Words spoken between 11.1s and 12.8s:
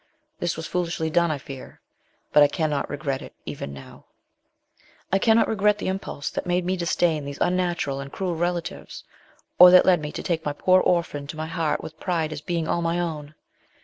to my heart with pride as being